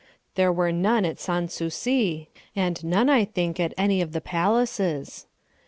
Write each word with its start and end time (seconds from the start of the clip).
There 0.33 0.51
were 0.51 0.71
none 0.71 1.05
at 1.05 1.19
Sans 1.19 1.53
Souci 1.53 2.27
and 2.55 2.83
none, 2.83 3.07
I 3.07 3.23
think, 3.23 3.59
at 3.59 3.71
any 3.77 4.01
of 4.01 4.13
the 4.13 4.19
palaces. 4.21 5.27